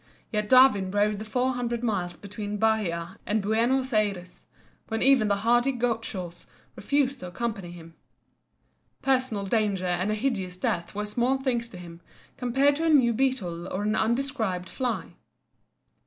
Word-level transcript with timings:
Yet 0.31 0.49
Darwin 0.49 0.89
rode 0.89 1.19
the 1.19 1.25
four 1.25 1.53
hundred 1.53 1.83
miles 1.83 2.15
between 2.17 2.57
Bahia 2.57 3.19
and 3.23 3.39
Buenos 3.39 3.93
Ayres, 3.93 4.45
when 4.87 5.03
even 5.03 5.27
the 5.27 5.35
hardy 5.45 5.71
Gauchos 5.71 6.47
refused 6.75 7.19
to 7.19 7.27
accompany 7.27 7.69
him. 7.69 7.93
Personal 9.03 9.45
danger 9.45 9.85
and 9.85 10.09
a 10.09 10.15
hideous 10.15 10.57
death 10.57 10.95
were 10.95 11.05
small 11.05 11.37
things 11.37 11.67
to 11.69 11.77
him 11.77 12.01
compared 12.35 12.77
to 12.77 12.85
a 12.87 12.89
new 12.89 13.13
beetle 13.13 13.67
or 13.67 13.83
an 13.83 13.95
undescribed 13.95 14.69
fly. 14.69 15.17